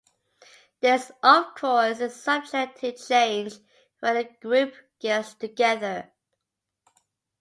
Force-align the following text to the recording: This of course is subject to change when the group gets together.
This 0.79 1.11
of 1.21 1.53
course 1.53 1.99
is 1.99 2.15
subject 2.15 2.79
to 2.79 2.91
change 2.93 3.57
when 3.99 4.15
the 4.15 4.23
group 4.41 4.73
gets 4.99 5.35
together. 5.35 6.11